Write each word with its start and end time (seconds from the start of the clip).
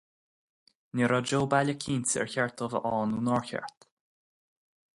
Ní 0.95 1.03
raibh 1.11 1.27
Joe 1.31 1.49
baileach 1.51 1.83
cinnte 1.83 2.17
ar 2.23 2.31
cheart 2.33 2.57
dó 2.61 2.65
a 2.69 2.73
bheith 2.73 2.89
ann 2.93 3.13
nó 3.17 3.21
nár 3.29 3.47
cheart. 3.51 3.89